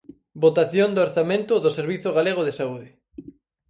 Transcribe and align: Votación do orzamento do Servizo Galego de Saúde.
Votación 0.43 0.89
do 0.93 1.01
orzamento 1.07 1.53
do 1.63 1.71
Servizo 1.77 2.09
Galego 2.17 2.41
de 2.47 2.53
Saúde. 2.59 2.89